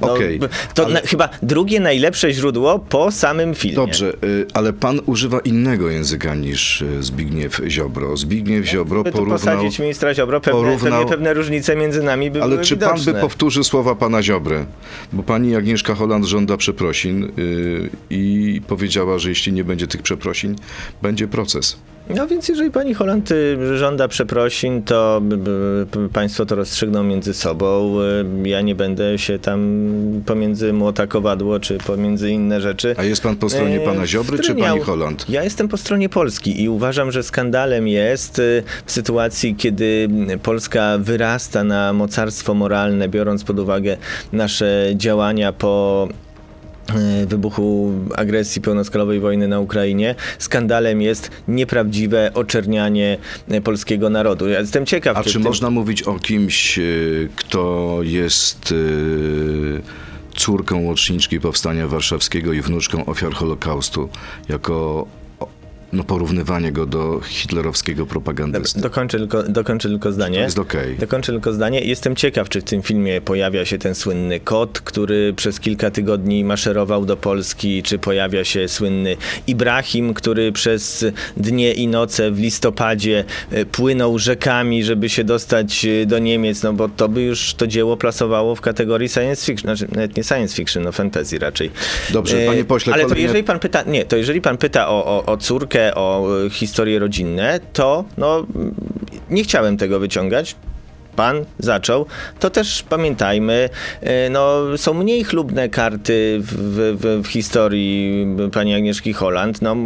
[0.00, 3.76] No, b- To na, chyba drugie najlepsze źródło po samym filmie.
[3.76, 8.16] Dobrze, y, ale pan używa innego języka niż y, Zbigniew Ziobro.
[8.16, 9.38] Zbigniew Ziobro By porównał...
[9.38, 13.12] posadzić ministra Ziobro, pewne, porównał- pewne różnice między nami by Ale czy pan widoczne.
[13.14, 14.64] by powtórzył słowa pana Ziobry?
[15.12, 20.56] Bo pani Agnieszka Holland żąda przeprosin yy, i powiedziała, że jeśli nie będzie tych przeprosin,
[21.02, 21.76] będzie proces.
[22.16, 25.22] No więc jeżeli pani Holland y, żąda przeprosin, to
[26.12, 27.96] państwo to rozstrzygną między sobą.
[28.44, 29.90] Y, Ja nie będę się tam
[30.26, 32.94] pomiędzy młota kowadło, czy pomiędzy inne rzeczy.
[32.98, 35.26] A jest pan po stronie e, pana Ziobry, czy pani Holland?
[35.28, 40.08] Ja jestem po stronie Polski i uważam, że skandalem jest y, w sytuacji, kiedy
[40.42, 43.96] Polska wyrasta na mocarstwo moralne, biorąc pod uwagę
[44.32, 46.08] nasze działania po
[47.26, 50.14] wybuchu agresji pełnoskalowej wojny na Ukrainie.
[50.38, 54.48] Skandalem jest nieprawdziwe oczernianie e, polskiego narodu.
[54.48, 58.74] Ja jestem ciekaw, A czy, czy tym- można mówić o kimś, yy, kto jest
[60.36, 64.08] córką łączniczki Powstania Warszawskiego i wnuczką ofiar Holokaustu,
[64.48, 65.06] jako
[65.92, 68.80] no, porównywanie go do hitlerowskiego propagandysty?
[68.80, 70.38] Dokończę tylko, dokończę tylko zdanie.
[70.38, 70.96] To jest okej.
[70.96, 71.80] Dokończę tylko zdanie.
[71.80, 76.44] Jestem ciekaw, czy w tym filmie pojawia się ten słynny kot, który przez kilka tygodni
[76.44, 81.04] maszerował do Polski, czy pojawia się słynny Ibrahim, który przez
[81.36, 86.72] dnie i noce w listopadzie e, płynął rzekami, żeby się dostać e, do Niemiec, no
[86.72, 90.56] bo to by już to dzieło plasowało w kategorii science fiction, znaczy nawet nie science
[90.56, 91.70] fiction, no fantasy raczej.
[92.10, 94.88] Dobrze, E, panie pośle, Ale to kolejne- jeżeli pan pyta, nie, to jeżeli pan pyta
[94.88, 98.46] o, o, o córkę, o e, historie rodzinne, to no,
[99.30, 100.56] nie chciałem tego wyciągać.
[101.20, 102.06] Pan zaczął,
[102.38, 103.68] to też pamiętajmy,
[104.00, 106.54] e, no, są mniej chlubne karty w,
[107.00, 109.62] w, w historii pani Agnieszki Holland.
[109.62, 109.76] No,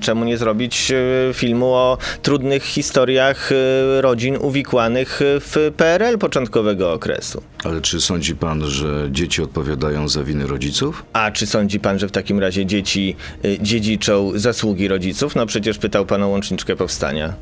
[0.00, 7.42] czemu nie zrobić e, filmu o trudnych historiach e, rodzin uwikłanych w PRL początkowego okresu?
[7.64, 11.04] Ale czy sądzi pan, że dzieci odpowiadają za winy rodziców?
[11.12, 13.16] A czy sądzi pan, że w takim razie dzieci
[13.60, 15.36] dziedziczą zasługi rodziców?
[15.36, 17.32] No przecież pytał pan o łączniczkę powstania.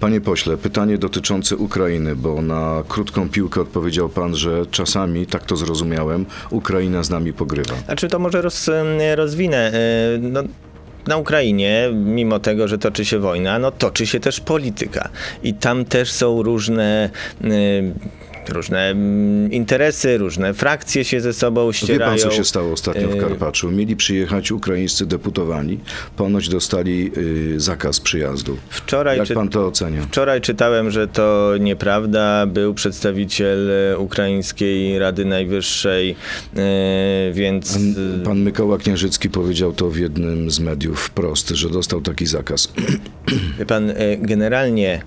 [0.00, 5.56] Panie pośle, pytanie dotyczące Ukrainy, bo na krótką piłkę odpowiedział pan, że czasami, tak to
[5.56, 7.74] zrozumiałem, Ukraina z nami pogrywa.
[7.86, 8.70] A czy to może roz,
[9.14, 9.72] rozwinę?
[10.14, 10.42] Y, No,
[11.06, 15.08] na Ukrainie, mimo tego, że toczy się wojna, no toczy się też polityka.
[15.42, 17.10] I tam też są różne.
[17.44, 17.92] y,
[18.48, 22.10] Różne mm, interesy, różne frakcje się ze sobą Wie ścierają.
[22.10, 23.70] pan, co się stało ostatnio w Y, Karpaczu?
[23.70, 25.78] Mieli przyjechać ukraińscy deputowani,
[26.16, 27.10] ponoć dostali
[27.56, 28.56] y, zakaz przyjazdu.
[28.68, 30.02] Wczoraj Jak czy- pan to ocenia?
[30.02, 32.46] Wczoraj czytałem, że to nieprawda.
[32.46, 36.16] Był przedstawiciel e, Ukraińskiej Rady Najwyższej,
[37.32, 37.72] więc.
[37.72, 38.78] Pan, pan Mykoła
[39.32, 42.72] powiedział to w jednym z mediów wprost, że dostał taki zakaz.
[43.58, 45.02] Wie pan, generalnie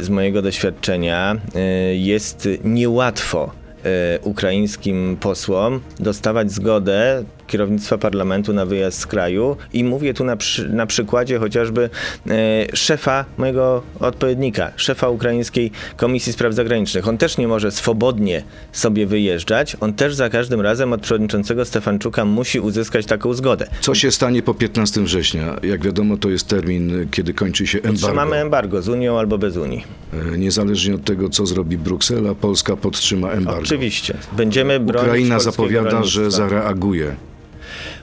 [0.00, 1.36] z mojego doświadczenia
[1.92, 3.50] jest niełatwo
[3.84, 10.36] e, ukraińskim posłom dostawać zgodę kierownictwa parlamentu na wyjazd z kraju i mówię tu na,
[10.36, 11.90] przy, na przykładzie chociażby
[12.30, 17.08] e, szefa mojego odpowiednika, szefa Ukraińskiej Komisji Spraw Zagranicznych.
[17.08, 22.24] On też nie może swobodnie sobie wyjeżdżać, on też za każdym razem od przewodniczącego Stefanczuka
[22.24, 23.66] musi uzyskać taką zgodę.
[23.80, 25.56] Co się stanie po 15 września?
[25.62, 27.98] Jak wiadomo, to jest termin, kiedy kończy się embargo.
[28.06, 29.84] Trzymamy embargo z Unią albo bez Unii.
[30.34, 33.60] E, Niezależnie od tego, co zrobi Bruksela, Polska podtrzyma embargo.
[33.60, 34.14] Oczywiście.
[34.36, 36.48] Będziemy bronić Ukraina zapowiada, że rolnictwa.
[36.48, 37.16] zareaguje.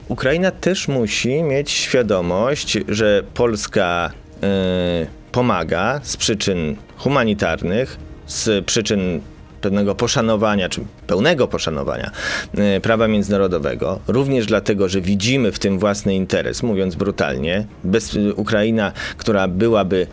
[0.07, 4.11] Ukraina też musi mieć świadomość, że Polska
[4.43, 9.21] e, pomaga z przyczyn humanitarnych, z przyczyn
[9.61, 12.11] pewnego poszanowania, czy pełnego poszanowania
[12.57, 17.65] e, prawa międzynarodowego, również dlatego, że widzimy w tym własny interes, mówiąc brutalnie.
[17.83, 20.07] Bez Ukraina, która byłaby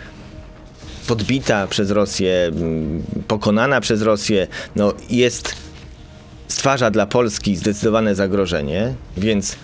[1.06, 5.54] podbita przez Rosję, mm, pokonana przez Rosję, no jest,
[6.48, 9.56] stwarza dla Polski zdecydowane zagrożenie, więc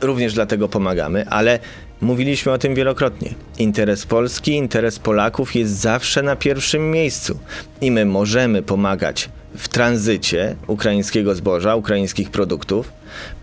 [0.00, 1.58] również dlatego pomagamy, ale
[2.00, 3.34] mówiliśmy o tym wielokrotnie.
[3.58, 7.38] Interes Polski, interes Polaków jest zawsze na pierwszym miejscu
[7.80, 12.92] i my możemy pomagać w tranzycie ukraińskiego zboża, ukraińskich produktów,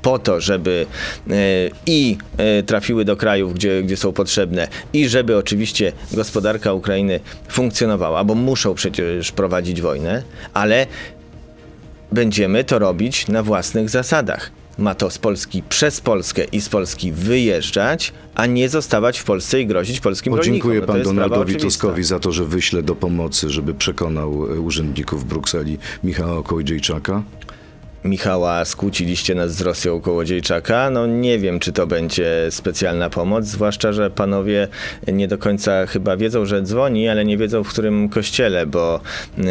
[0.02, 0.86] po to, żeby
[1.30, 1.34] e,
[1.86, 8.24] i e, trafiły do krajów, gdzie, gdzie są potrzebne, i żeby oczywiście gospodarka Ukrainy funkcjonowała,
[8.24, 10.88] bo muszą przecież prowadzić wojnę, ale
[12.12, 14.52] będziemy to robić na własnych zasadach.
[14.78, 19.62] Ma to z Polski przez Polskę i z Polski wyjeżdżać, a nie zostawać w Polsce
[19.62, 20.76] i grozić polskim rolnikom.
[20.76, 21.56] No to pan jest sprawa Donaldowi.
[21.56, 27.24] Tuskowi za to, że wyśle do pomocy, żeby przekonał e, urzędników w Brukseli Michała Kołodziejczaka.
[28.06, 30.90] Michała, skłóciliście nas z Rosją Kołodziejczaka.
[30.90, 34.68] No nie wiem, czy to będzie specjalna pomoc, zwłaszcza, że panowie
[35.08, 39.00] nie do końca chyba wiedzą, że dzwoni, ale nie wiedzą w którym kościele, bo
[39.38, 39.42] y,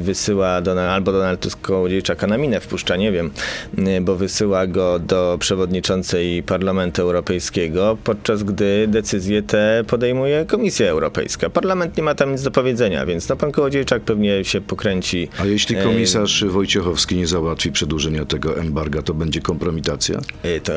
[0.00, 3.30] wysyła Donald, albo Donald Tusk Kołodziejczaka na minę wpuszcza, nie wiem,
[3.78, 11.50] y, bo wysyła go do przewodniczącej Parlamentu Europejskiego, podczas gdy decyzje te podejmuje Komisja Europejska.
[11.50, 15.28] Parlament nie ma tam nic do powiedzenia, więc no pan Kołodziejczak pewnie się pokręci.
[15.38, 20.20] A jeśli e, komisarz Wojciechowski nie załatwi przedłużenia tego embarga, to będzie kompromitacja?
[20.44, 20.72] Y, To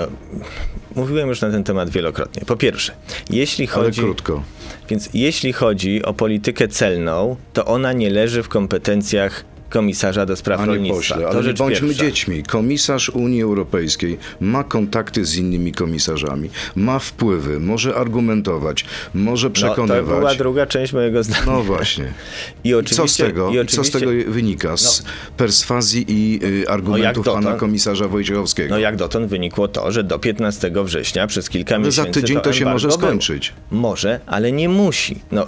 [0.95, 2.41] mówiłem już na ten temat wielokrotnie.
[2.45, 2.93] Po pierwsze,
[3.29, 4.43] jeśli Ale chodzi, krótko.
[4.89, 10.57] więc jeśli chodzi o politykę celną, to ona nie leży w kompetencjach komisarza do spraw
[10.59, 10.97] Panie rolnictwa.
[11.15, 12.03] pośle, to ale nie bądźmy pierwsza.
[12.05, 12.43] dziećmi.
[12.43, 20.05] Komisarz Unii Europejskiej ma kontakty z innymi komisarzami, ma wpływy, może argumentować, może No, przekonywać.
[20.05, 21.43] to była druga część mojego zdania.
[21.45, 22.05] No właśnie.
[22.63, 24.77] I oczywiście, co z tego, i i co z oczywiście- tego wynika?
[24.77, 25.03] Z
[25.37, 28.69] perswazji i y, argumentów dotąd- pana komisarza Wojciechowskiego.
[28.69, 32.53] No jak dotąd wynikło to, że do 15 września przez kilka za miesięcy tydzień to
[32.53, 32.97] się embargo może było.
[32.99, 33.53] skończyć.
[33.71, 35.21] Może, ale nie musi.
[35.31, 35.47] No,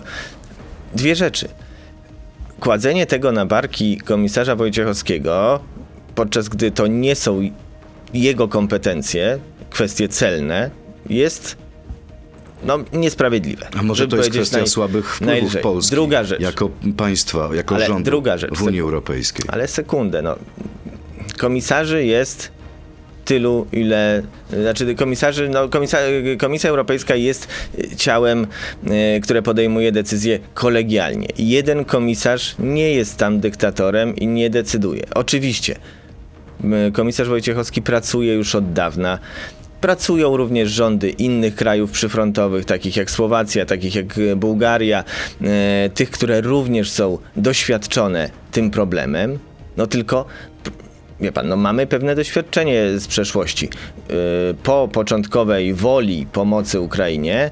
[0.95, 1.47] dwie rzeczy.
[2.61, 5.59] Kładzenie tego na barki komisarza Wojciechowskiego,
[6.15, 7.41] podczas gdy to nie są
[8.13, 10.69] jego kompetencje, kwestie celne,
[11.09, 11.57] jest
[12.63, 13.67] no, niesprawiedliwe.
[13.79, 15.61] A może to jest kwestia naj- słabych wpływów najlżej.
[15.63, 16.41] Polski Druga rzecz.
[16.41, 18.53] jako państwa, jako Ale rządu druga rzecz.
[18.57, 19.45] w Unii Europejskiej.
[19.47, 20.35] Ale sekundę, no.
[21.37, 22.51] Komisarzy jest
[23.25, 24.21] tylu, ile.
[24.61, 25.97] Znaczy, komisarzy, no, komisa,
[26.39, 27.47] Komisja Europejska jest
[27.97, 28.47] ciałem,
[29.17, 31.27] y, które podejmuje decyzje kolegialnie.
[31.37, 35.03] Jeden komisarz nie jest tam dyktatorem i nie decyduje.
[35.15, 35.75] Oczywiście,
[36.93, 39.19] komisarz Wojciechowski pracuje już od dawna
[39.81, 45.03] Pracują również rządy innych krajów przyfrontowych, takich jak Słowacja, takich jak e, Bułgaria,
[45.41, 49.39] e, tych, które również są doświadczone tym problemem.
[49.77, 50.25] No tylko
[51.21, 53.69] Wie pan, no mamy pewne doświadczenie z przeszłości.
[54.09, 54.15] Yy,
[54.63, 57.51] Po początkowej woli pomocy Ukrainie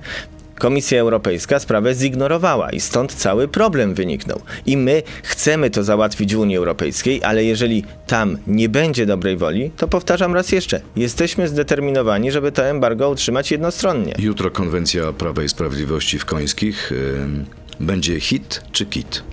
[0.60, 4.42] Komisja Europejska sprawę zignorowała i stąd cały problem wyniknął.
[4.66, 9.72] I my chcemy to załatwić w Unii Europejskiej, ale jeżeli tam nie będzie dobrej woli,
[9.78, 14.16] to powtarzam raz jeszcze, jesteśmy zdeterminowani, żeby to embargo utrzymać jednostronnie.
[14.20, 16.92] Jutro konwencja Prawa i Sprawiedliwości w Końskich.
[17.22, 17.46] Ym,
[17.80, 19.24] Będzie hit czy kit?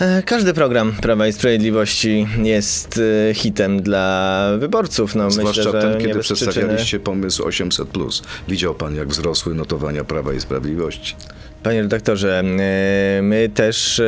[0.00, 5.14] E, Każdy program Prawa i Sprawiedliwości jest e, hitem dla wyborców.
[5.14, 6.52] No, Zwłaszcza myślę, że ten, kiedy przyczyny.
[6.52, 8.22] przedstawialiście pomysł 800+.
[8.48, 11.16] Widział pan, jak wzrosły notowania Prawa i Sprawiedliwości.
[11.62, 14.02] Panie redaktorze, e, my też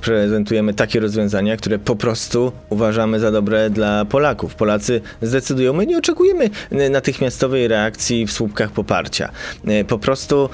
[0.00, 4.54] prezentujemy takie rozwiązania, które po prostu uważamy za dobre dla Polaków.
[4.54, 5.72] Polacy zdecydują.
[5.72, 6.50] My nie oczekujemy
[6.90, 9.30] natychmiastowej reakcji w słupkach poparcia.
[9.88, 10.48] Po prostu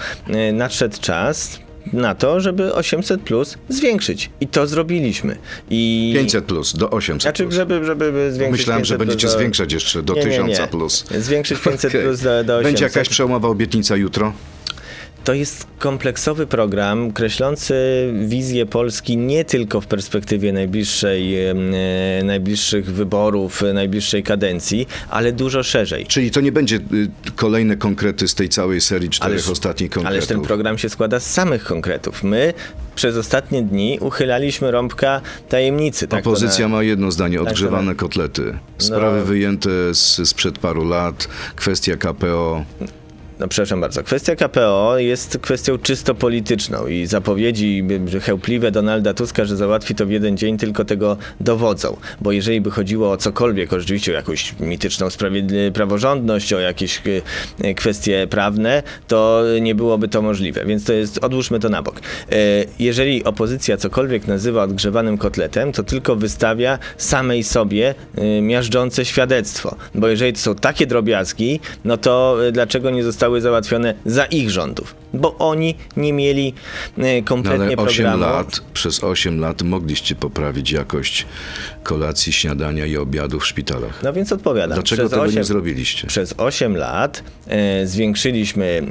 [0.52, 1.58] nadszedł czas
[1.92, 4.30] na to, żeby 800 plus zwiększyć.
[4.40, 5.36] I to zrobiliśmy.
[5.70, 7.54] I 500 plus do 800 Znaczy, plus.
[7.54, 10.58] żeby, żeby zwiększyć Myślałem, że 500 plus będziecie do- zwiększać jeszcze do Nie, nie, 1000
[10.58, 10.66] nie.
[10.66, 11.04] plus.
[11.18, 12.02] Zwiększyć 500 Okej.
[12.02, 12.62] plus do, do 800.
[12.62, 14.32] Będzie jakaś przełomowa obietnica jutro?
[15.24, 17.74] To jest kompleksowy program kreślący
[18.26, 21.54] wizję Polski nie tylko w perspektywie najbliższej, e,
[22.24, 26.06] najbliższych wyborów, e, najbliższej kadencji, ale dużo szerzej.
[26.06, 26.80] Czyli to nie będzie y,
[27.36, 30.16] kolejne konkrety z tej całej serii czterech Ależ- ostatnich konkretów.
[30.16, 32.22] Ależ ten program się składa z samych konkretów.
[32.24, 32.54] My
[32.94, 36.08] przez ostatnie dni uchylaliśmy rąbka tajemnicy.
[36.08, 38.58] Tak Opozycja na- ma jedno zdanie, odgrzewane na- kotlety.
[38.78, 39.24] Sprawy No.
[39.24, 42.64] wyjęte z, sprzed paru lat, kwestia KPO.
[43.40, 44.02] No przepraszam bardzo.
[44.02, 47.84] Kwestia KPO jest kwestią czysto polityczną i zapowiedzi
[48.22, 51.96] chełpliwe Donalda Tuska, że załatwi to w jeden dzień, tylko tego dowodzą.
[52.20, 55.08] Bo jeżeli by chodziło o cokolwiek, oczywiście o jakąś mityczną
[55.74, 57.22] praworządność, o jakieś y,
[57.64, 60.64] y, kwestie prawne, to nie byłoby to możliwe.
[60.66, 62.00] Więc to jest, odłóżmy to na bok.
[62.32, 67.94] Y, Jeżeli opozycja cokolwiek nazywa odgrzewanym kotletem, to tylko wystawia samej sobie
[68.42, 69.76] miażdżące świadectwo.
[69.94, 74.94] Bo jeżeli to są takie drobiazgi, no to dlaczego nie zostały załatwione za ich rządów?
[75.14, 76.54] Bo oni nie mieli
[76.96, 78.20] No kompletnie ale 8 programu.
[78.22, 81.26] lat, przez 8 lat mogliście poprawić jakość
[81.82, 84.02] kolacji, śniadania i obiadu w szpitalach.
[84.02, 84.74] No więc odpowiadam.
[84.74, 86.06] Dlaczego Przez tego nie osiem- zrobiliście?
[86.06, 88.82] Przez 8 lat e, zwiększyliśmy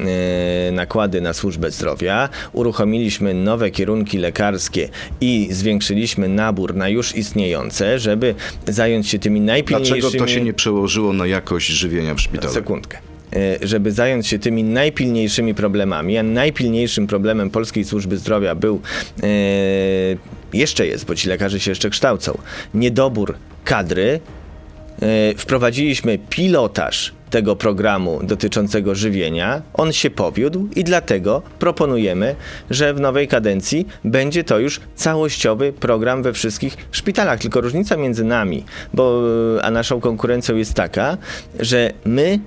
[0.70, 4.90] e, nakłady na służbę zdrowia, uruchomiliśmy nowe kierunki lekarskie
[5.22, 8.36] i zwiększyliśmy nabór na już istniejące, żeby
[8.68, 10.02] zająć się tymi najpilniejszymi...
[10.02, 12.54] Dlaczego to się nie przełożyło na jakość żywienia w szpitalach?
[12.54, 12.98] Sekundkę.
[13.36, 18.82] E, Żeby zająć się tymi najpilniejszymi problemami, a najpilniejszym problemem polskiej służby zdrowia był,
[19.24, 19.28] e,
[20.54, 22.38] jeszcze jest, bo ci lekarze się jeszcze kształcą,
[22.74, 24.20] niedobór kadry.
[25.02, 29.62] E, wprowadziliśmy pilotaż tego programu dotyczącego żywienia.
[29.74, 32.36] On się powiódł i dlatego proponujemy,
[32.70, 37.40] że w nowej kadencji będzie to już całościowy program we wszystkich szpitalach.
[37.40, 38.64] Tylko różnica między nami,
[38.94, 39.22] bo
[39.62, 41.18] a naszą konkurencją jest taka,
[41.60, 42.40] że my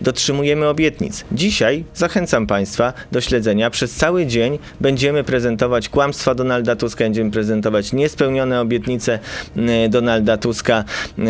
[0.00, 1.24] dotrzymujemy obietnic.
[1.32, 3.70] Dzisiaj zachęcam Państwa do śledzenia.
[3.70, 9.18] Przez cały dzień będziemy prezentować kłamstwa Donalda Tuska, będziemy prezentować niespełnione obietnice
[9.56, 10.84] e, Donalda Tuska,
[11.18, 11.22] e,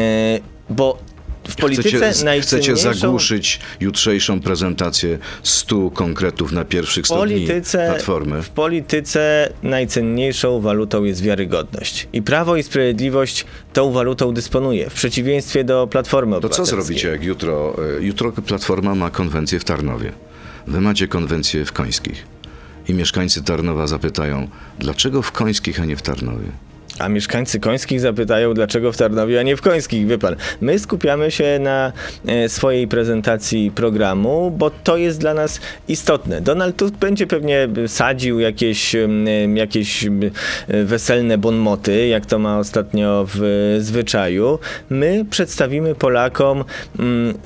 [0.70, 0.98] bo
[1.48, 2.94] w polityce Chcecie, chcecie najcenniejszą...
[2.94, 8.42] zagłuszyć jutrzejszą prezentację 100 konkretów na pierwszych W 100 dni polityce, Platformy.
[8.42, 12.08] w polityce najcenniejszą walutą jest wiarygodność.
[12.12, 17.24] I Prawo i Sprawiedliwość tą walutą dysponuje, w przeciwieństwie do Platformy To co zrobicie, jak
[17.24, 20.12] jutro, e, jutro Platforma ma konwencję w Tarnowie.
[20.66, 22.26] Wy macie konwencję w Końskich.
[22.88, 26.46] I mieszkańcy Tarnowa zapytają, dlaczego w Końskich, a nie w Tarnowie?
[26.98, 30.36] A mieszkańcy Końskich zapytają, dlaczego w Tarnowie, a nie w Końskich, wie pan.
[30.60, 31.92] My skupiamy się na
[32.26, 36.40] e, swojej prezentacji programu, bo to jest dla nas istotne.
[36.40, 38.96] Donald Tusk będzie pewnie sadził jakieś,
[39.54, 40.06] jakieś
[40.68, 44.58] weselne bonmoty, jak to ma ostatnio w zwyczaju.
[44.90, 46.64] My przedstawimy Polakom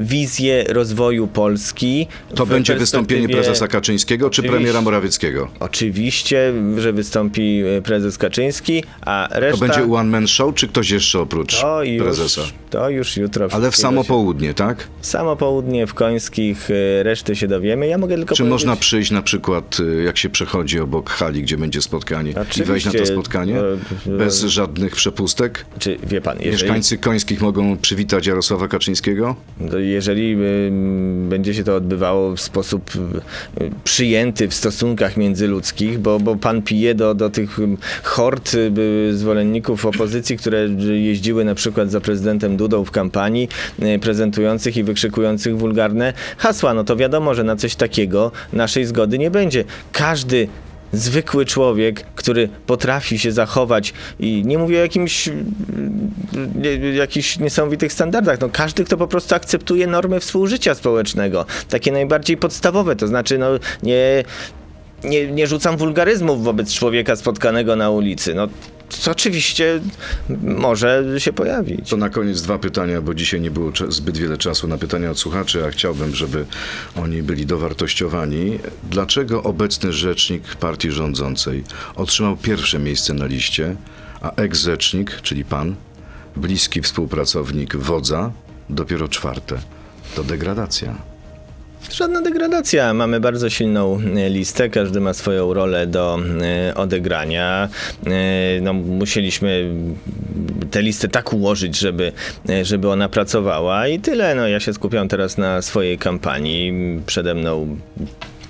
[0.01, 2.07] wizję rozwoju Polski.
[2.35, 5.49] To będzie wystąpienie prezesa Kaczyńskiego czy premiera Morawieckiego?
[5.61, 9.67] Oczywiście, że wystąpi e, prezes Kaczyński, a To reszta...
[9.67, 12.41] będzie one man show, czy ktoś jeszcze oprócz To już, prezesa?
[12.71, 13.49] to już jutro.
[13.51, 14.89] Ale w samo południe, tak?
[15.01, 17.87] Samo południe w Końskich y, reszty się dowiemy.
[17.87, 18.53] Ja mogę tylko Czy powiedzieć...
[18.53, 22.87] można przyjść na przykład, y, jak się przechodzi obok hali, gdzie będzie spotkanie i wejść
[22.87, 23.57] na to Oczywiście, spotkanie?
[24.07, 25.67] Bez żadnych przepustek?
[25.79, 29.37] Czy wie pan, jeżeli, Mieszkańcy Końskich mogą przywitać Jarosława Kaczyńskiego?
[29.71, 30.71] to jeżeli y,
[31.29, 32.91] będzie się to odbywało w sposób
[33.61, 37.59] y, przyjęty w stosunkach międzyludzkich, bo, bo pan pije do, do tych
[38.03, 38.71] hord y,
[39.31, 43.49] zwolenników opozycji, które jeździły na przykład za prezydentem Dudą w kampanii,
[43.83, 49.19] e, prezentujących i wykrzykujących wulgarne hasła, no to wiadomo, że na coś takiego naszej zgody
[49.19, 49.65] nie będzie.
[49.93, 50.49] Każdy
[50.93, 56.11] zwykły człowiek, który potrafi się zachować i nie mówię o jakimś mm,
[56.95, 62.97] jakichś niesamowitych standardach, no każdy, kto po prostu akceptuje normy współżycia społecznego, takie najbardziej podstawowe,
[62.97, 63.49] to znaczy no
[63.83, 64.25] nie,
[65.05, 68.49] nie, nie rzucam wulgaryzmów wobec człowieka spotkanego na ulicy, no
[69.05, 69.81] to oczywiście
[70.43, 71.91] może się pojawić.
[71.91, 75.19] To na koniec dwa pytania, bo dzisiaj nie było zbyt wiele czasu na pytania od
[75.19, 76.47] słuchaczy, a chciałbym, żeby
[76.97, 78.59] oni byli dowartościowani.
[78.91, 81.65] Dlaczego obecny rzecznik partii rządzącej
[81.97, 83.77] otrzymał pierwsze miejsce na liście,
[84.21, 85.75] a eks-rzecznik, czyli pan,
[86.37, 88.33] bliski współpracownik wodza,
[88.71, 89.59] dopiero czwarte?
[90.15, 91.10] To degradacja.
[91.93, 92.95] Żadna degradacja.
[92.95, 97.69] Mamy bardzo silną e, listę, każdy ma swoją rolę do e, odegrania.
[98.07, 99.75] E, No, musieliśmy
[100.71, 102.13] tę listę tak ułożyć, żeby,
[102.63, 104.35] żeby ona pracowała i tyle.
[104.35, 106.73] No, ja się skupiam teraz na swojej kampanii.
[107.07, 107.77] Przede mną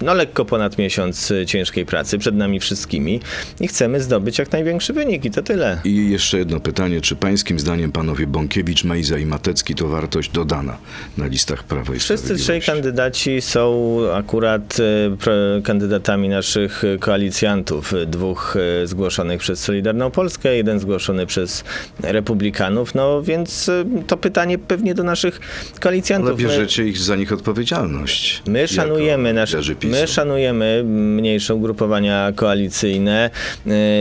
[0.03, 3.21] no, lekko ponad miesiąc e, ciężkiej pracy przed nami wszystkimi
[3.61, 5.81] i chcemy zdobyć jak największy wynik i to tyle.
[5.85, 10.77] I jeszcze jedno pytanie, czy pańskim zdaniem panowie Bąkiewicz, Mejza i Matecki to wartość dodana
[11.19, 14.77] na listach Prawa i Wszyscy trzej kandydaci są akurat
[15.19, 15.33] pro,
[15.65, 17.93] kandydatami naszych e, koalicjantów.
[18.07, 21.65] Dwóch zgłoszonych przez Solidarną Polskę, jeden zgłoszony przez
[22.03, 22.95] Republikanów.
[22.95, 23.71] No więc
[24.07, 25.41] to pytanie pewnie do naszych
[25.81, 26.29] koalicjantów.
[26.29, 28.43] Ale My- bierzecie ich za nich odpowiedzialność.
[28.47, 33.31] My szanujemy, jako my szanujemy mniejsze ugrupowania koalicyjne.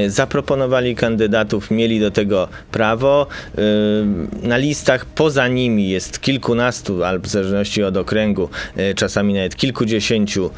[0.05, 3.27] Y, Zaproponowali kandydatów, mieli do tego prawo.
[4.43, 9.55] Y, Na listach poza nimi jest kilkunastu, albo w zależności od okręgu, y, czasami nawet
[9.55, 10.49] kilkudziesięciu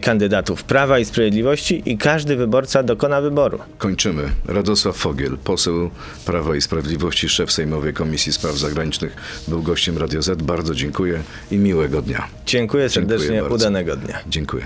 [0.00, 3.58] kandydatów Prawa i Sprawiedliwości i każdy wyborca dokona wyboru.
[3.78, 4.22] Kończymy.
[4.48, 5.90] Radosław Fogiel, poseł
[6.26, 9.16] Prawa i Sprawiedliwości, szef Sejmowej Komisji Spraw Zagranicznych,
[9.48, 10.42] był gościem Radio Z.
[10.42, 12.28] Bardzo dziękuję i miłego dnia.
[12.46, 13.54] Dziękuję Dziękuję serdecznie, bardzo.
[13.54, 14.18] udanego dnia.
[14.28, 14.63] Dziękuję.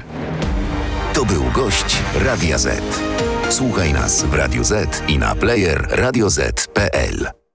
[1.13, 2.83] To był gość Radia Z.
[3.49, 7.48] Słuchaj nas w Radio Z i na player radioz.pl.